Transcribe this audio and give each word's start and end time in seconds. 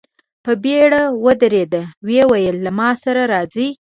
په 0.43 0.51
بېړه 0.63 1.01
ودرېد، 1.25 1.73
ويې 2.05 2.23
ويل: 2.31 2.57
له 2.65 2.71
ما 2.77 2.89
سره 3.03 3.21
راځئ! 3.33 3.69